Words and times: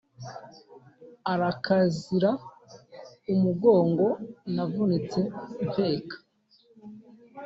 urakazira 1.31 2.31
umugongo 3.33 4.05
navunitse 4.55 5.19
mpeka, 5.67 6.17